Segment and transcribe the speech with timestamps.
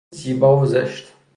[0.11, 1.13] زیبا و زشت